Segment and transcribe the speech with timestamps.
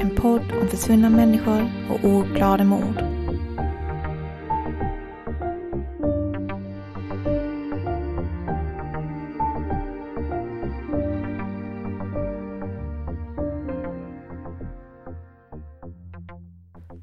[0.00, 3.02] En podd om försvunna människor och ouppklarade mord.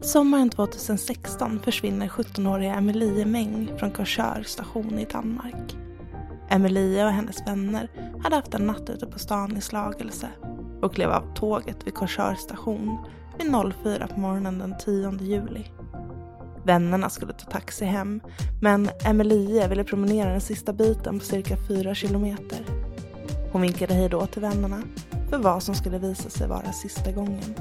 [0.02, 5.78] Sommaren 2016 försvinner 17-åriga Emilie Meng från Korsör station i Danmark.
[6.50, 7.89] Emilie och hennes vänner
[8.23, 10.30] hade haft en natt ute på stan i Slagelse
[10.81, 12.97] och klev av tåget vid Korsör station
[13.39, 13.52] vid
[13.83, 15.65] 04 på morgonen den 10 juli.
[16.65, 18.21] Vännerna skulle ta taxi hem,
[18.61, 22.66] men Emilie ville promenera den sista biten på cirka 4 kilometer.
[23.52, 24.82] Hon vinkade hej då till vännerna
[25.30, 27.55] för vad som skulle visa sig vara sista gången.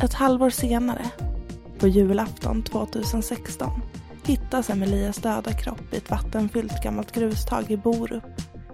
[0.00, 1.04] Ett halvår senare,
[1.78, 3.70] på julafton 2016,
[4.24, 8.24] hittas Emilias döda kropp i ett vattenfyllt gammalt grustag i Borup,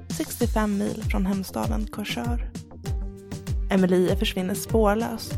[0.09, 2.51] 65 mil från hemstaden Korsör.
[3.71, 5.35] Emilie försvinner spårlöst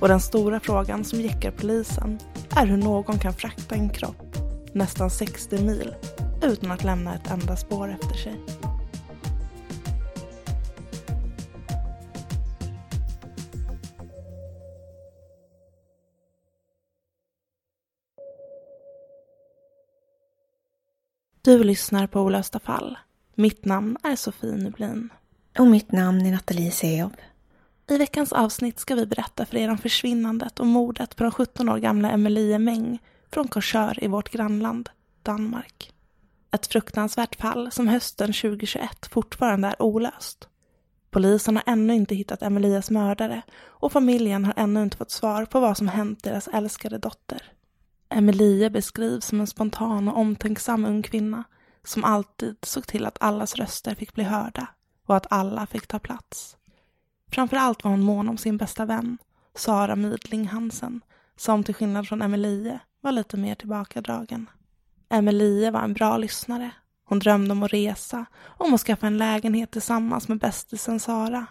[0.00, 2.18] och den stora frågan som jäckar polisen
[2.56, 4.36] är hur någon kan frakta en kropp
[4.72, 5.94] nästan 60 mil
[6.42, 8.40] utan att lämna ett enda spår efter sig.
[21.42, 22.98] Du lyssnar på Olösta fall.
[23.34, 25.08] Mitt namn är Sofie Nublin.
[25.58, 27.12] Och mitt namn är Nathalie Seob.
[27.90, 31.68] I veckans avsnitt ska vi berätta för er om försvinnandet och mordet på den 17
[31.68, 32.98] år gamla Emilie Meng
[33.30, 34.88] från Korsör i vårt grannland
[35.22, 35.92] Danmark.
[36.50, 40.48] Ett fruktansvärt fall som hösten 2021 fortfarande är olöst.
[41.10, 45.60] Polisen har ännu inte hittat Emilias mördare och familjen har ännu inte fått svar på
[45.60, 47.52] vad som hänt deras älskade dotter.
[48.08, 51.44] Emilie beskrivs som en spontan och omtänksam ung kvinna
[51.84, 54.66] som alltid såg till att allas röster fick bli hörda
[55.06, 56.56] och att alla fick ta plats.
[57.34, 59.18] Framför allt var hon mån om sin bästa vän,
[59.54, 61.00] Sara Midling Hansen,
[61.36, 64.50] som till skillnad från Emelie var lite mer tillbakadragen.
[65.08, 66.70] Emelie var en bra lyssnare.
[67.04, 68.26] Hon drömde om att resa,
[68.58, 71.46] om att skaffa en lägenhet tillsammans med bästisen Sara.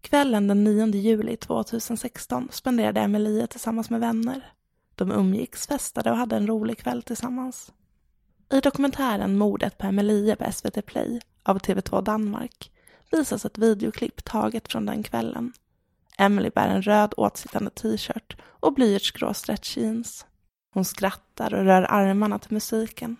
[0.00, 4.52] Kvällen den 9 juli 2016 spenderade Emelie tillsammans med vänner.
[4.94, 7.72] De umgicks, festade och hade en rolig kväll tillsammans.
[8.52, 12.70] I dokumentären Mordet på Emelie på SVT Play av TV2 Danmark
[13.10, 15.52] visas ett videoklipp taget från den kvällen.
[16.18, 20.26] Emily bär en röd åtsittande t-shirt och blyertsgrå stretch jeans.
[20.72, 23.16] Hon skrattar och rör armarna till musiken.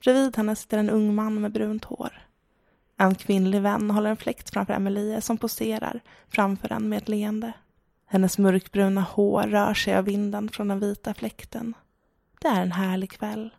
[0.00, 2.26] Bredvid henne sitter en ung man med brunt hår.
[2.98, 7.52] En kvinnlig vän håller en fläkt framför Emelie som poserar framför en med ett leende.
[8.06, 11.74] Hennes mörkbruna hår rör sig av vinden från den vita fläkten.
[12.40, 13.50] Det är en härlig kväll.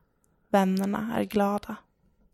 [0.49, 1.75] Vännerna är glada.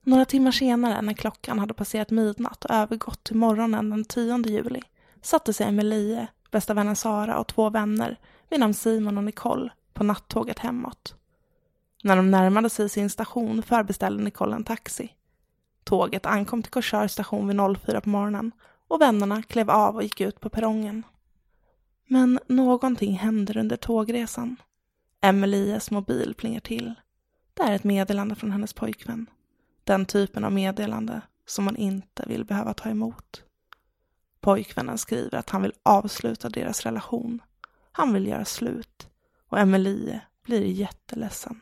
[0.06, 4.82] Några timmar senare, när klockan hade passerat midnatt och övergått till morgonen den 10 juli,
[5.22, 8.20] satte sig Emelie, bästa vännen Sara och två vänner
[8.50, 11.16] vid namn Simon och Nicole på nattåget hemåt.
[12.04, 15.14] När de närmade sig sin station förbeställde Nicole en taxi.
[15.84, 18.52] Tåget ankom till Korsör station vid 04 på morgonen
[18.88, 21.04] och vännerna klev av och gick ut på perrongen.
[22.08, 24.56] Men någonting händer under tågresan.
[25.22, 26.94] Emelies mobil plingar till.
[27.54, 29.28] Det är ett meddelande från hennes pojkvän.
[29.84, 33.44] Den typen av meddelande som man inte vill behöva ta emot.
[34.42, 37.42] Pojkvännen skriver att han vill avsluta deras relation.
[37.92, 39.08] Han vill göra slut
[39.50, 41.60] och Emelie blir jätteledsen.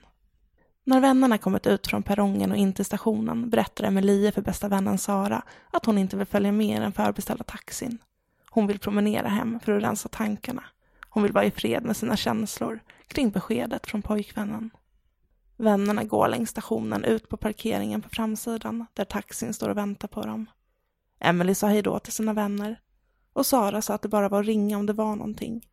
[0.83, 4.97] När vännerna kommit ut från perrongen och in till stationen berättar Emelie för bästa vännen
[4.97, 7.97] Sara att hon inte vill följa med i den förbeställda taxin.
[8.50, 10.63] Hon vill promenera hem för att rensa tankarna.
[11.09, 14.69] Hon vill vara i fred med sina känslor kring beskedet från pojkvännen.
[15.57, 20.21] Vännerna går längs stationen ut på parkeringen på framsidan där taxin står och väntar på
[20.21, 20.45] dem.
[21.19, 22.80] Emily sa hejdå till sina vänner
[23.33, 25.65] och Sara sa att det bara var att ringa om det var någonting.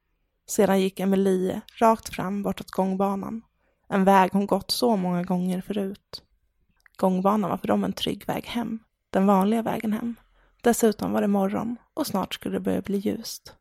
[0.49, 3.43] Sedan gick Emelie rakt fram bortåt gångbanan.
[3.89, 6.23] En väg hon gått så många gånger förut.
[6.97, 8.79] Gångbanan var för dem en trygg väg hem.
[9.11, 10.15] Den vanliga vägen hem.
[10.63, 13.55] Dessutom var det morgon och snart skulle det börja bli ljust.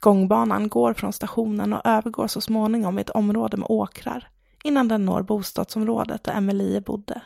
[0.00, 4.28] Gångbanan går från stationen och övergår så småningom i ett område med åkrar
[4.64, 7.22] innan den når bostadsområdet där Emelie bodde.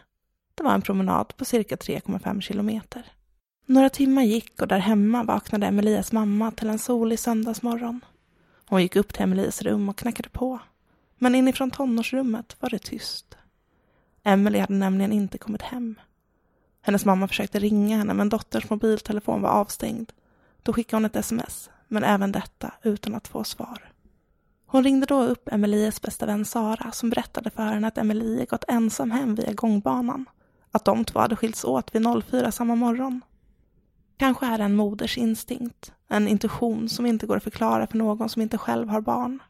[0.54, 3.12] Det var en promenad på cirka 3,5 kilometer.
[3.66, 8.00] Några timmar gick och där hemma vaknade Emelies mamma till en solig söndagsmorgon.
[8.66, 10.58] Hon gick upp till Emelies rum och knackade på.
[11.18, 13.36] Men inifrån tonårsrummet var det tyst.
[14.22, 15.94] Emelie hade nämligen inte kommit hem.
[16.80, 20.12] Hennes mamma försökte ringa henne men dotterns mobiltelefon var avstängd.
[20.62, 23.92] Då skickade hon ett sms, men även detta utan att få svar.
[24.68, 28.64] Hon ringde då upp Emelies bästa vän Sara som berättade för henne att Emelie gått
[28.68, 30.24] ensam hem via gångbanan.
[30.70, 33.20] Att de två hade skilts åt vid 04 samma morgon.
[34.16, 38.28] Kanske är det en moders instinkt, en intuition som inte går att förklara för någon
[38.28, 39.42] som inte själv har barn.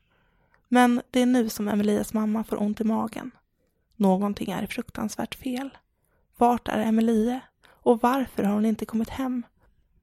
[0.68, 3.30] Men det är nu som Emelies mamma får ont i magen.
[3.96, 5.70] Någonting är fruktansvärt fel.
[6.36, 7.40] Vart är Emelie?
[7.68, 9.42] Och varför har hon inte kommit hem?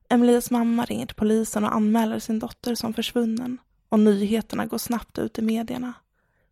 [0.10, 3.58] Emelies mamma ringer till polisen och anmäler sin dotter som försvunnen
[3.94, 5.94] och nyheterna går snabbt ut i medierna.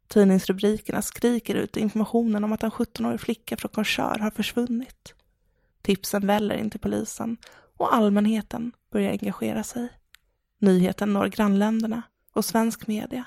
[0.07, 5.13] Tidningsrubrikerna skriker ut informationen om att en 17-årig flicka från Korsör har försvunnit.
[5.81, 7.37] Tipsen väller in till polisen
[7.77, 9.89] och allmänheten börjar engagera sig.
[10.59, 12.01] Nyheten når grannländerna
[12.33, 13.25] och svensk media.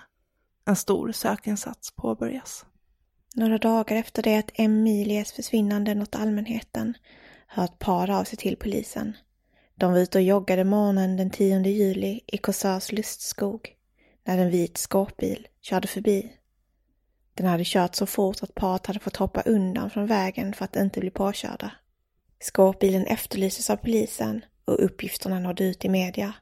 [0.65, 2.67] En stor sökinsats påbörjas.
[3.35, 6.95] Några dagar efter det att Emilies försvinnande nått allmänheten
[7.47, 9.17] hör ett par av sig till polisen.
[9.75, 13.75] De var ute och joggade morgonen den 10 juli i Korsörs lustskog
[14.25, 16.33] när en vit skåpbil körde förbi.
[17.35, 20.77] Den hade kört så fort att paret hade fått hoppa undan från vägen för att
[20.77, 21.71] inte bli påkörda.
[22.41, 26.35] Skåpbilen efterlystes av polisen och uppgifterna nådde ut i media.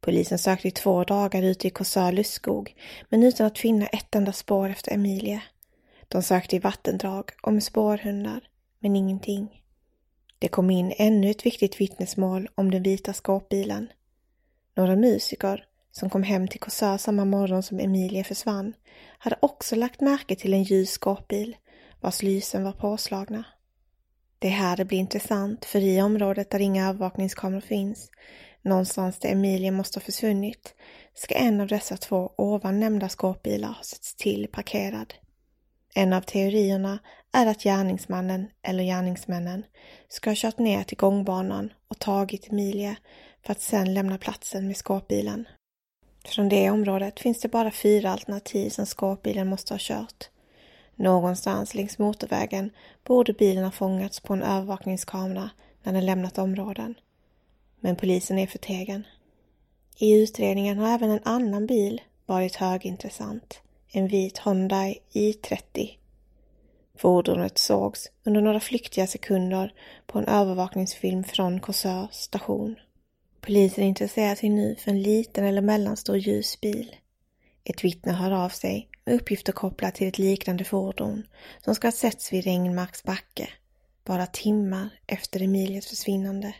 [0.00, 2.74] Polisen sökte i två dagar ute i Korsör lustskog
[3.08, 5.42] men utan att finna ett enda spår efter Emilie.
[6.08, 8.48] De sökte i vattendrag och med spårhundar,
[8.78, 9.62] men ingenting.
[10.38, 13.88] Det kom in ännu ett viktigt vittnesmål om den vita skåpbilen.
[14.74, 15.66] Några musiker
[15.98, 18.72] som kom hem till Korsör samma morgon som Emilie försvann,
[19.18, 21.56] hade också lagt märke till en ljus skåpbil
[22.00, 23.44] vars lysen var påslagna.
[24.38, 28.10] Det är här det blir intressant, för i området där inga övervakningskameror finns,
[28.62, 30.74] någonstans där Emilie måste ha försvunnit,
[31.14, 35.14] ska en av dessa två ovan nämnda skåpbilar ha setts till parkerad.
[35.94, 36.98] En av teorierna
[37.32, 39.62] är att gärningsmannen eller gärningsmännen
[40.08, 42.96] ska ha kört ner till gångbanan och tagit Emilie
[43.46, 45.46] för att sedan lämna platsen med skåpbilen.
[46.28, 50.28] Från det området finns det bara fyra alternativ som skåpbilen måste ha kört.
[50.94, 52.70] Någonstans längs motorvägen
[53.04, 55.50] borde bilen ha fångats på en övervakningskamera
[55.82, 56.94] när den lämnat områden.
[57.80, 59.06] Men polisen är förtegen.
[59.96, 63.60] I utredningen har även en annan bil varit högintressant.
[63.92, 65.90] En vit Hyundai i30.
[66.96, 69.74] Fordonet sågs under några flyktiga sekunder
[70.06, 72.76] på en övervakningsfilm från Korsör station.
[73.46, 76.96] Polisen intresserar sig nu för en liten eller mellanstor ljusbil.
[77.64, 81.26] Ett vittne hör av sig med uppgifter kopplat till ett liknande fordon
[81.64, 83.48] som ska ha setts vid Regnmarks backe
[84.04, 86.54] bara timmar efter Emilias försvinnande.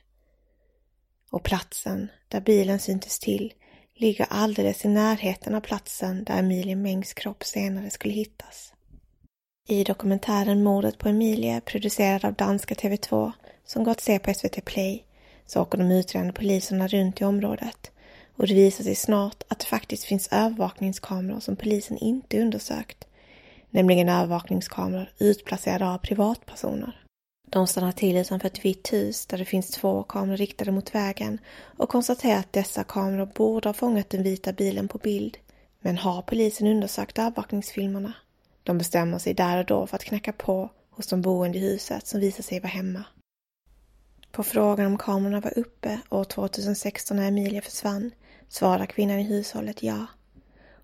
[1.31, 3.53] Och platsen där bilen syntes till
[3.95, 8.73] ligger alldeles i närheten av platsen där Emilie Mengs kropp senare skulle hittas.
[9.69, 13.33] I dokumentären Mordet på Emilie, producerad av danska TV2,
[13.65, 15.06] som gått att se på SVT Play,
[15.47, 17.91] så åker de utredande poliserna runt i området
[18.37, 23.05] och det visar sig snart att det faktiskt finns övervakningskameror som polisen inte undersökt,
[23.71, 27.03] nämligen övervakningskameror utplacerade av privatpersoner.
[27.51, 31.39] De stannar till utanför ett vitt hus där det finns två kameror riktade mot vägen
[31.77, 35.39] och konstaterar att dessa kameror borde ha fångat den vita bilen på bild.
[35.81, 38.13] Men har polisen undersökt övervakningsfilmerna?
[38.63, 42.07] De bestämmer sig där och då för att knacka på hos de boende i huset
[42.07, 43.05] som visar sig vara hemma.
[44.37, 48.11] På frågan om kamerorna var uppe år 2016 när Emilia försvann
[48.49, 50.07] svarar kvinnan i hushållet ja.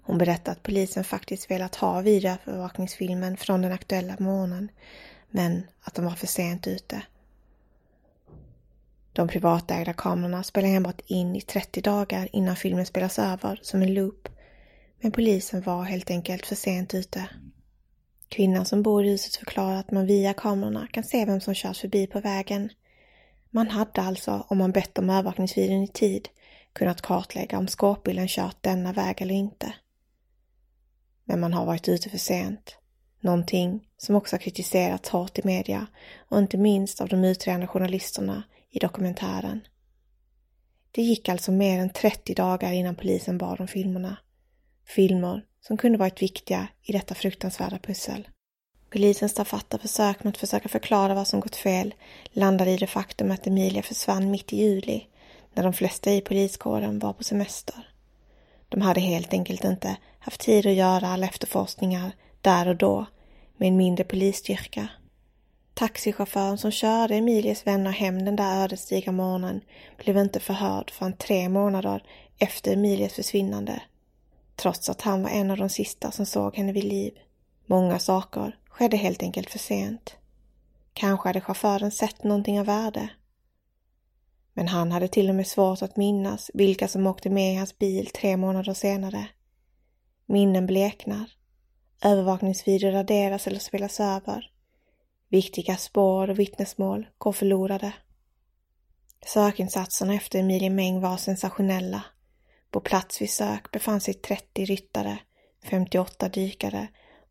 [0.03, 4.69] Hon berättar att polisen faktiskt velat ha videoövervakningsfilmen från den aktuella morgonen,
[5.31, 7.03] men att de var för sent ute.
[9.13, 13.95] De privatägda kamerorna spelar enbart in i 30 dagar innan filmen spelas över som en
[13.95, 14.29] loop.
[15.01, 17.29] Men polisen var helt enkelt för sent ute.
[18.29, 21.81] Kvinnan som bor i huset förklarar att man via kamerorna kan se vem som körs
[21.81, 22.71] förbi på vägen.
[23.55, 26.29] Man hade alltså, om man bett om övervakningsvideon i tid,
[26.73, 29.75] kunnat kartlägga om skåpbilen kört denna väg eller inte.
[31.25, 32.77] Men man har varit ute för sent.
[33.21, 35.87] Någonting som också kritiserats hårt i media
[36.29, 39.61] och inte minst av de utredande journalisterna i dokumentären.
[40.91, 44.17] Det gick alltså mer än 30 dagar innan polisen bad om filmerna.
[44.87, 48.29] Filmer som kunde varit viktiga i detta fruktansvärda pussel.
[48.93, 51.95] Polisens tafatta försök med att försöka förklara vad som gått fel
[52.33, 55.07] landade i det faktum att Emilia försvann mitt i juli
[55.55, 57.89] när de flesta i poliskåren var på semester.
[58.69, 63.07] De hade helt enkelt inte haft tid att göra alla efterforskningar där och då
[63.57, 64.89] med en mindre polisstyrka.
[65.75, 69.61] Taxichauffören som körde Emilias vänner hem den där ödesdigra morgonen
[70.05, 72.05] blev inte förhörd förrän tre månader
[72.39, 73.83] efter Emilias försvinnande.
[74.57, 77.13] Trots att han var en av de sista som såg henne vid liv.
[77.67, 80.17] Många saker skedde helt enkelt för sent.
[80.93, 83.09] Kanske hade chauffören sett någonting av värde.
[84.53, 87.79] Men han hade till och med svårt att minnas vilka som åkte med i hans
[87.79, 89.29] bil tre månader senare.
[90.27, 91.31] Minnen bleknar.
[92.05, 94.51] Övervakningsvideor raderas eller spelas över.
[95.29, 97.93] Viktiga spår och vittnesmål går förlorade.
[99.27, 102.05] Sökinsatserna efter Emilie Meng var sensationella.
[102.71, 105.19] På plats vid sök befann sig 30 ryttare,
[105.65, 106.89] 58 dykare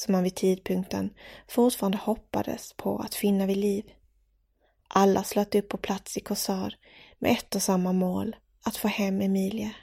[0.00, 1.10] som man vid tidpunkten
[1.48, 3.84] fortfarande hoppades på att finna vid liv.
[4.88, 6.74] Alla slöt upp på plats i Korsar
[7.18, 9.74] med ett och samma mål, att få hem Emilie.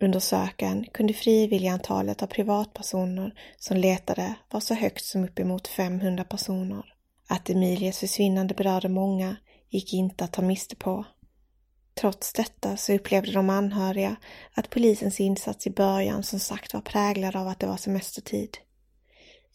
[0.00, 6.94] Under söken kunde frivilligantalet av privatpersoner som letade vara så högt som uppemot 500 personer.
[7.28, 9.36] Att Emilies försvinnande berörde många
[9.68, 11.04] gick inte att ta miste på.
[11.94, 14.16] Trots detta så upplevde de anhöriga
[14.54, 18.58] att polisens insats i början som sagt var präglad av att det var semestertid.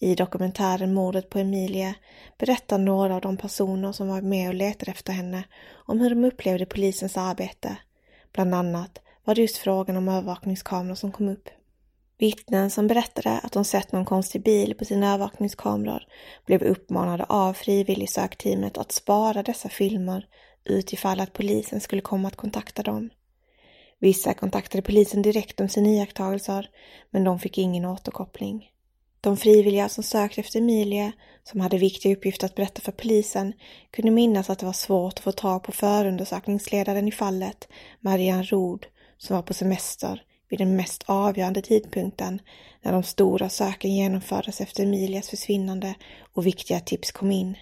[0.04, 1.96] I dokumentären Mordet på Emilie
[2.38, 5.44] berättar några av de personer som var med och letade efter henne
[5.74, 7.78] om hur de upplevde polisens arbete.
[8.34, 11.50] Bland annat var det just frågan om övervakningskameror som kom upp.
[12.18, 16.04] Vittnen som berättade att de sett någon konstig bil på sina övervakningskameror
[16.46, 20.26] blev uppmanade av frivilligsökteamet att spara dessa filmer
[20.66, 23.10] utifall att polisen skulle komma att kontakta dem.
[24.00, 26.70] Vissa kontaktade polisen direkt om sina iakttagelser,
[27.10, 28.71] men de fick ingen återkoppling.
[29.22, 31.12] De frivilliga som sökte efter Emilie,
[31.44, 33.54] som hade viktiga uppgifter att berätta för polisen,
[33.92, 37.68] kunde minnas att det var svårt att få tag på förundersökningsledaren i fallet,
[38.00, 38.86] Marianne Rod,
[39.18, 42.42] som var på semester vid den mest avgörande tidpunkten
[42.82, 45.96] när de stora söken genomfördes efter Emilias försvinnande
[46.34, 47.58] och viktiga tips kom in.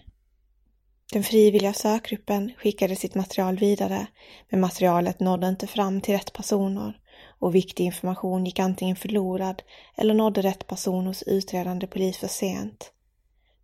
[1.13, 4.07] Den frivilliga sökgruppen skickade sitt material vidare,
[4.49, 6.99] men materialet nådde inte fram till rätt personer
[7.39, 9.61] och viktig information gick antingen förlorad
[9.95, 12.91] eller nådde rätt person hos utredande polis för sent.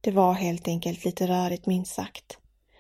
[0.02, 2.38] Det var helt enkelt lite rörigt minst sagt.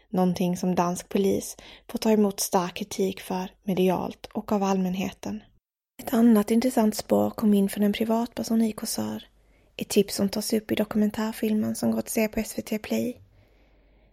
[0.09, 5.43] Någonting som dansk polis får ta emot stark kritik för medialt och av allmänheten.
[5.99, 9.23] Ett annat intressant spår kom in från en privatperson i Korsör.
[9.77, 13.21] Ett tips som tas upp i dokumentärfilmen som går att se på SVT Play.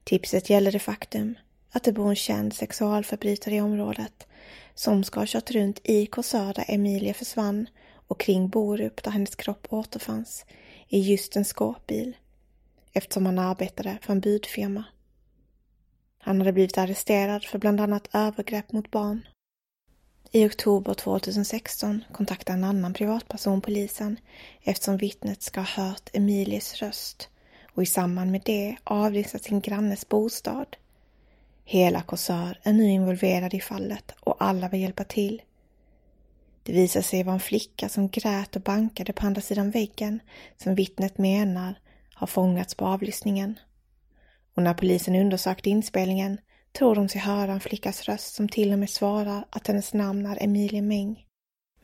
[0.04, 1.34] Tipset gäller det faktum
[1.72, 4.26] att det bor en känd sexualförbrytare i området
[4.74, 7.68] som ska ha kört runt i Korsör där Emilia försvann
[8.08, 10.44] och kring Borup där hennes kropp återfanns
[10.88, 12.16] i just en skåpbil
[12.92, 14.84] eftersom han arbetade för en budfirma.
[16.18, 19.26] Han hade blivit arresterad för bland annat övergrepp mot barn.
[20.30, 24.16] I oktober 2016 kontaktade en annan privatperson polisen
[24.62, 27.28] eftersom vittnet ska ha hört Emilies röst
[27.74, 30.76] och i samband med det avlyssnat sin grannes bostad.
[31.64, 35.42] Hela Korsör är nu involverad i fallet och alla vill hjälpa till.
[36.62, 40.20] Det visar sig vara en flicka som grät och bankade på andra sidan väggen
[40.56, 41.74] som vittnet menar
[42.14, 43.58] har fångats på avlyssningen.
[44.54, 46.38] Och när polisen undersökte inspelningen
[46.72, 50.26] tror de sig höra en flickas röst som till och med svarar att hennes namn
[50.26, 51.26] är Emilie Meng.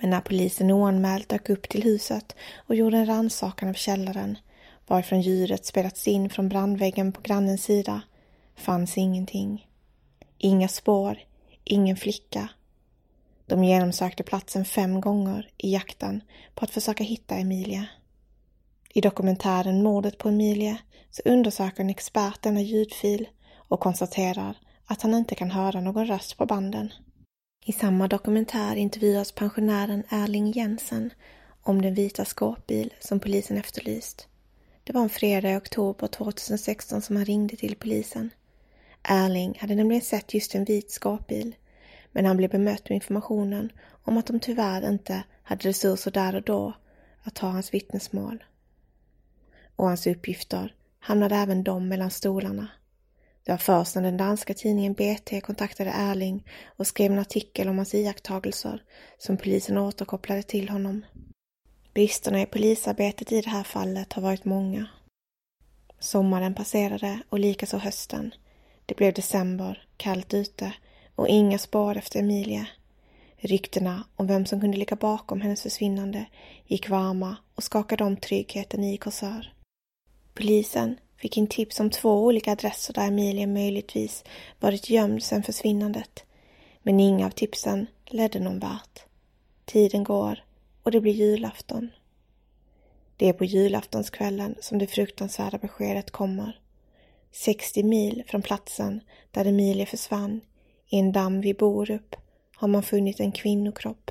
[0.01, 4.39] Men när polisen oanmält dök upp till huset och gjorde en rannsakan av källaren,
[4.87, 8.01] varifrån djuret spelats in från brandväggen på grannens sida,
[8.57, 9.68] fanns ingenting.
[10.39, 11.19] Inga spår,
[11.65, 12.49] ingen flicka.
[13.47, 16.23] De genomsökte platsen fem gånger i jakten
[16.55, 17.87] på att försöka hitta Emilia.
[18.95, 20.79] I dokumentären Mordet på Emilia
[21.11, 23.29] så undersöker en expert denna ljudfil
[23.69, 26.93] och konstaterar att han inte kan höra någon röst på banden.
[27.65, 31.11] I samma dokumentär intervjuas pensionären Erling Jensen
[31.63, 34.29] om den vita skåpbil som polisen efterlyst.
[34.85, 38.31] Det var en fredag i oktober 2016 som han ringde till polisen.
[39.11, 41.55] Erling hade nämligen sett just en vit skåpbil,
[42.13, 43.73] men han blev bemött med informationen
[44.03, 46.73] om att de tyvärr inte hade resurser där och då
[47.23, 48.45] att ta hans vittnesmål.
[49.77, 52.69] Och hans uppgifter hamnade även de mellan stolarna.
[53.45, 56.45] Det var först när den danska tidningen BT kontaktade Erling
[56.77, 58.83] och skrev en artikel om hans iakttagelser
[59.19, 61.05] som polisen återkopplade till honom.
[61.95, 64.87] Bristerna i polisarbetet i det här fallet har varit många.
[65.99, 68.35] Sommaren passerade och likaså hösten.
[68.89, 70.73] Det blev december, kallt ute
[71.15, 72.67] och inga spår efter Emilia.
[73.37, 76.27] Ryktena om vem som kunde ligga bakom hennes försvinnande
[76.67, 79.53] gick varma och skakade om tryggheten i Korsör.
[80.35, 84.25] Polisen fick in tips om två olika adresser där Emilia möjligtvis
[84.61, 86.25] varit gömd sedan försvinnandet.
[86.83, 89.05] Men inga av tipsen ledde någon vart.
[89.65, 90.45] Tiden går
[90.83, 91.91] och det blir julafton.
[93.17, 96.61] Det är på julaftonskvällen som det fruktansvärda beskedet kommer.
[97.33, 100.41] 60 mil från platsen där Emilie försvann,
[100.89, 102.17] i en damm vid Borup,
[102.57, 104.11] har man funnit en kvinnokropp.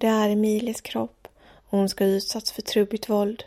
[0.00, 3.44] Det är Emilies kropp och hon ska ha utsatts för trubbigt våld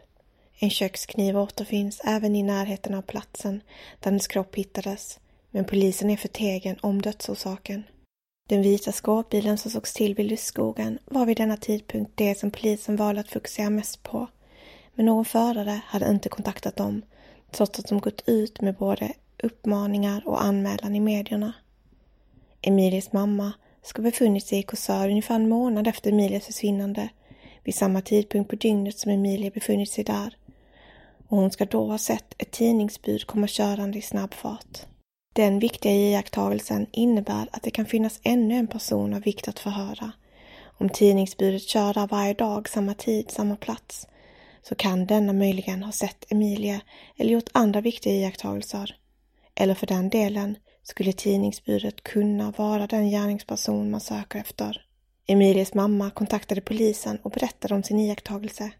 [0.64, 3.62] en kökskniv återfinns även i närheten av platsen
[4.00, 5.20] där hennes kropp hittades,
[5.52, 7.84] men polisen är förtegen om dödsorsaken.
[8.50, 12.96] Den vita skåpbilen som sågs till vid lustskogen var vid denna tidpunkt det som polisen
[12.96, 14.28] valde att fokusera mest på.
[14.94, 17.02] Men någon förare hade inte kontaktat dem,
[17.54, 19.14] trots att de gått ut med både
[19.44, 21.54] uppmaningar och anmälan i medierna.
[22.62, 27.10] Emilias mamma ska ha befunnit sig i Korsör ungefär en månad efter Emilias försvinnande,
[27.64, 30.38] vid samma tidpunkt på dygnet som Emilia befunnit sig där
[31.34, 34.80] och hon ska då ha sett ett tidningsbud komma körande i snabb fart.
[35.36, 40.12] Den viktiga iakttagelsen innebär att det kan finnas ännu en person av vikt att förhöra.
[40.78, 44.08] Om tidningsbudet kör där varje dag, samma tid, samma plats,
[44.64, 46.82] så kan denna möjligen ha sett Emilia
[47.18, 48.96] eller gjort andra viktiga iakttagelser.
[49.56, 54.86] Eller för den delen skulle tidningsbudet kunna vara den gärningsperson man söker efter.
[55.28, 58.72] Emilias mamma kontaktade polisen och berättade om sin iakttagelse.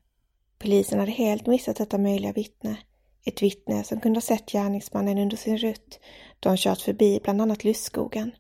[0.60, 2.78] Polisen hade helt missat detta möjliga vittne.
[3.26, 6.00] Ett vittne som kunde ha sett gärningsmannen under sin rutt
[6.40, 8.32] då han kört förbi bland annat lustskogen.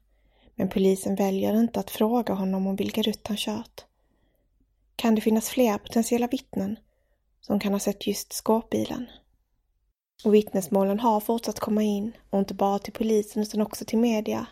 [0.55, 3.85] Men polisen väljer inte att fråga honom om vilka rutt han kört.
[4.95, 6.77] Kan det finnas fler potentiella vittnen
[7.47, 9.07] som kan ha sett just skåpbilen?
[10.23, 14.45] Och vittnesmålen har fortsatt komma in, och inte bara till polisen utan också till media.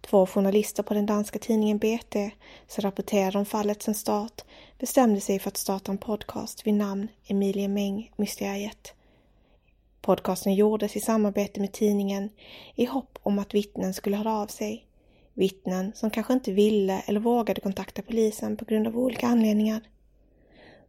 [0.00, 2.30] Två journalister på den danska tidningen BT
[2.68, 4.42] som rapporterade om fallet sedan start
[4.78, 8.94] bestämde sig för att starta en podcast vid namn Emilie Meng-mysteriet.
[10.00, 12.30] Podcasten gjordes i samarbete med tidningen
[12.74, 14.86] i hopp om att vittnen skulle höra av sig.
[15.34, 19.80] Vittnen som kanske inte ville eller vågade kontakta polisen på grund av olika anledningar.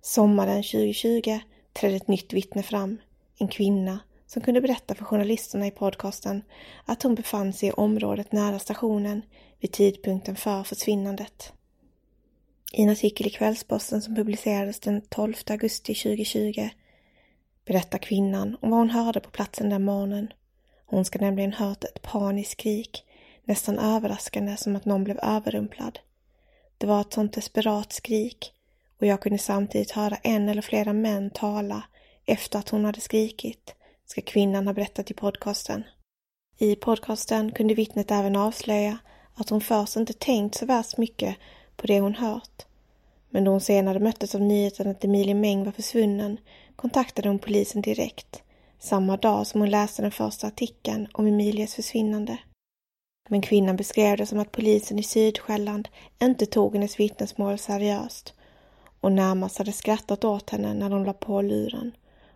[0.03, 1.39] Sommaren 2020
[1.73, 2.97] trädde ett nytt vittne fram.
[3.37, 6.41] En kvinna som kunde berätta för journalisterna i podcasten
[6.85, 9.21] att hon befann sig i området nära stationen
[9.59, 11.53] vid tidpunkten för försvinnandet.
[12.71, 16.69] I en artikel i Kvällsposten som publicerades den 12 augusti 2020
[17.65, 20.33] berättar kvinnan om vad hon hörde på platsen den morgonen.
[20.85, 23.03] Hon ska nämligen hört ett paniskt skrik,
[23.43, 25.99] nästan överraskande som att någon blev överrumplad.
[26.77, 28.53] Det var ett sånt desperat skrik
[29.01, 31.83] och jag kunde samtidigt höra en eller flera män tala
[32.25, 35.83] efter att hon hade skrikit, ska kvinnan ha berättat i podcasten.
[36.57, 38.97] I podcasten kunde vittnet även avslöja
[39.35, 41.35] att hon först inte tänkt så värst mycket
[41.75, 42.65] på det hon hört.
[43.29, 46.37] Men då hon senare möttes av nyheten att Emilie Meng var försvunnen
[46.75, 48.43] kontaktade hon polisen direkt,
[48.79, 52.37] samma dag som hon läste den första artikeln om Emilies försvinnande.
[53.29, 55.87] Men kvinnan beskrev det som att polisen i Sydsjälland
[56.21, 58.33] inte tog hennes vittnesmål seriöst
[59.01, 61.91] och närmast hade skrattat åt henne när de la på luren.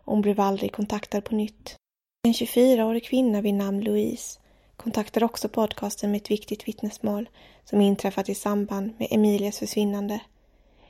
[0.05, 1.75] Hon blev aldrig kontaktad på nytt.
[2.27, 4.39] En 24-årig kvinna vid namn Louise
[4.77, 7.29] kontaktade också podcasten med ett viktigt vittnesmål
[7.65, 10.19] som inträffat i samband med Emilias försvinnande.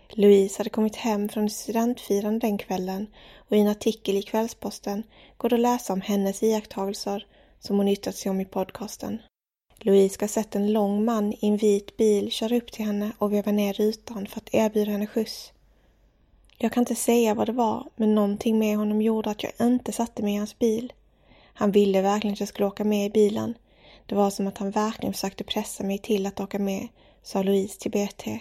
[0.10, 3.08] Louise hade kommit hem från ett studentfirande den kvällen
[3.38, 5.04] och i en artikel i Kvällsposten
[5.38, 7.28] går det att läsa om hennes iakttagelser
[7.60, 9.22] som hon yttrat sig om i podcasten.
[9.80, 13.12] Louise ska ha sett en lång man i en vit bil köra upp till henne
[13.18, 15.54] och veva ner rutan för att erbjuda henne skjuts.
[16.58, 19.92] Jag kan inte säga vad det var, men någonting med honom gjorde att jag inte
[19.92, 20.94] satte mig i hans bil.
[21.54, 23.58] Han ville verkligen att jag skulle åka med i bilen.
[24.06, 26.88] Det var som att han verkligen försökte pressa mig till att åka med,
[27.24, 28.40] sa Louise till BT.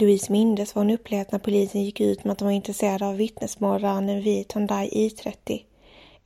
[0.00, 3.16] Louise mindes vad hon upplevt när polisen gick ut med att de var intresserade av
[3.16, 5.62] vittnesmål rörande en vit Hyundai i30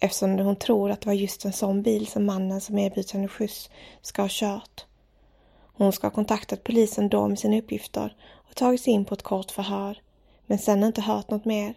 [0.01, 3.29] eftersom hon tror att det var just en sån bil som mannen som erbjudit henne
[3.29, 3.71] skjuts
[4.03, 4.87] ska ha kört.
[5.77, 8.17] Hon ska ha kontaktat polisen då med sina uppgifter
[8.49, 9.99] och tagit sig in på ett kort förhör
[10.47, 11.75] men sen inte hört något mer.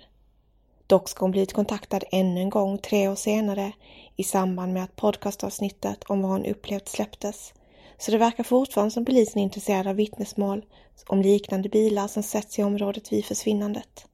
[0.88, 3.72] Dock ska hon blivit kontaktad ännu en gång tre år senare
[4.16, 7.54] i samband med att podcastavsnittet om vad hon upplevt släpptes.
[7.98, 10.66] Så det verkar fortfarande som polisen är intresserad av vittnesmål
[11.08, 14.08] om liknande bilar som setts i området vid försvinnandet.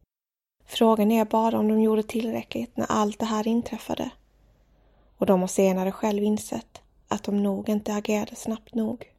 [0.66, 4.10] Frågan är bara om de gjorde tillräckligt när allt det här inträffade.
[5.18, 9.14] Och de har senare själv insett att de nog inte agerade snabbt nog.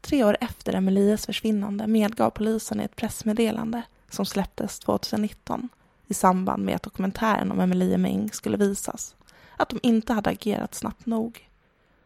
[0.00, 3.82] Tre år efter Emelies försvinnande medgav polisen i ett pressmeddelande
[4.14, 5.68] som släpptes 2019
[6.06, 9.16] i samband med att dokumentären om Emelie Meng skulle visas,
[9.56, 11.48] att de inte hade agerat snabbt nog.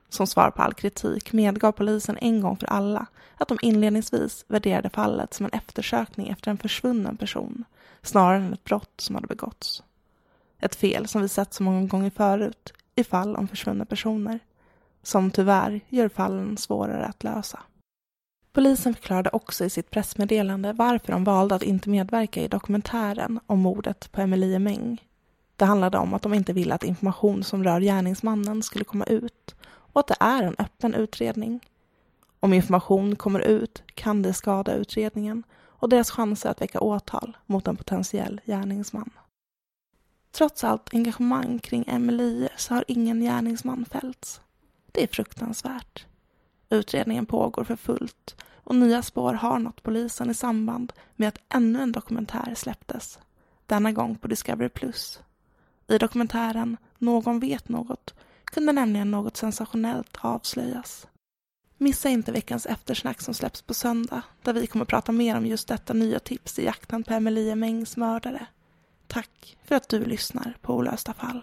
[0.08, 4.90] Som svar på all kritik medgav polisen en gång för alla att de inledningsvis värderade
[4.90, 7.64] fallet som en eftersökning efter en försvunnen person
[8.02, 9.82] snarare än ett brott som hade begåtts.
[10.60, 14.38] Ett fel som vi sett så många gånger förut i fall om försvunna personer,
[15.02, 17.58] som tyvärr gör fallen svårare att lösa.
[18.52, 23.58] Polisen förklarade också i sitt pressmeddelande varför de valde att inte medverka i dokumentären om
[23.58, 25.04] mordet på Emelie Meng.
[25.56, 29.54] Det handlade om att de inte ville att information som rör gärningsmannen skulle komma ut
[29.64, 31.60] och att det är en öppen utredning.
[32.40, 35.42] Om information kommer ut kan det skada utredningen
[35.80, 39.10] och deras chanser att väcka åtal mot en potentiell gärningsman.
[40.30, 44.40] Trots allt engagemang kring Emelie så har ingen gärningsman fällts.
[44.92, 46.06] Det är fruktansvärt.
[46.70, 51.82] Utredningen pågår för fullt och nya spår har nått polisen i samband med att ännu
[51.82, 53.18] en dokumentär släpptes.
[53.66, 54.70] Denna gång på Discovery+.
[55.88, 61.06] I dokumentären Någon vet något kunde nämligen något sensationellt avslöjas.
[61.78, 65.68] Missa inte veckans eftersnack som släpps på söndag där vi kommer prata mer om just
[65.68, 68.46] detta nya tips i jakten på Emelie Mängs mördare.
[69.06, 71.42] Tack för att du lyssnar på Olösta fall.